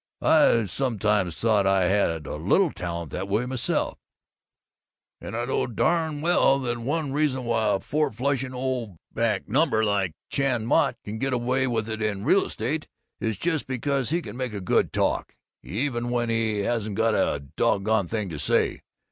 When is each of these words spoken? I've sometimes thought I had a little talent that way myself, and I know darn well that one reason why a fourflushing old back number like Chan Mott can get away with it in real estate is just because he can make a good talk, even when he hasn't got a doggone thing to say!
I've 0.23 0.71
sometimes 0.71 1.37
thought 1.39 1.67
I 1.67 1.83
had 1.83 2.25
a 2.25 2.35
little 2.37 2.71
talent 2.71 3.11
that 3.11 3.27
way 3.27 3.45
myself, 3.45 3.99
and 5.21 5.37
I 5.37 5.45
know 5.45 5.67
darn 5.67 6.21
well 6.21 6.57
that 6.57 6.79
one 6.79 7.13
reason 7.13 7.43
why 7.45 7.75
a 7.75 7.79
fourflushing 7.79 8.51
old 8.55 8.95
back 9.13 9.47
number 9.47 9.85
like 9.85 10.13
Chan 10.31 10.65
Mott 10.65 10.95
can 11.03 11.19
get 11.19 11.33
away 11.33 11.67
with 11.67 11.87
it 11.87 12.01
in 12.01 12.25
real 12.25 12.45
estate 12.45 12.87
is 13.19 13.37
just 13.37 13.67
because 13.67 14.09
he 14.09 14.23
can 14.23 14.35
make 14.35 14.53
a 14.53 14.59
good 14.59 14.91
talk, 14.91 15.35
even 15.61 16.09
when 16.09 16.29
he 16.29 16.61
hasn't 16.61 16.95
got 16.97 17.13
a 17.13 17.39
doggone 17.55 18.07
thing 18.07 18.27
to 18.29 18.39
say! 18.39 18.81